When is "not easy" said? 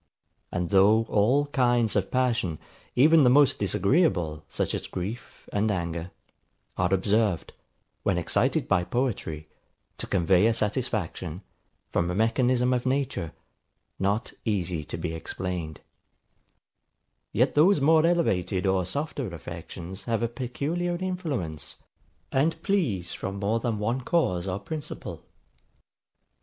13.99-14.83